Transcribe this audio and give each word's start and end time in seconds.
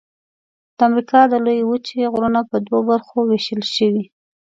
د 0.77 0.79
امریکا 0.87 1.19
د 1.27 1.33
لویې 1.45 1.63
وچې 1.69 2.09
غرونه 2.13 2.41
په 2.49 2.55
دوو 2.65 2.79
برخو 2.89 3.17
ویشل 3.29 3.61
شوي. 3.75 4.05